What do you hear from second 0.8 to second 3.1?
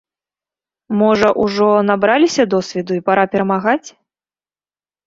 Можа, ужо набраліся досведу і